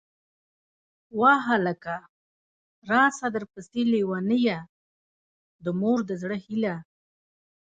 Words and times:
واه 1.19 1.39
هلکه!!! 1.49 1.95
راسه 2.91 3.27
درپسې 3.35 3.81
لېونۍ 3.91 4.39
يه، 4.49 4.59
د 5.63 5.65
مور 5.79 5.99
د 6.09 6.11
زړه 6.21 6.37
هيلهٔ 6.45 6.75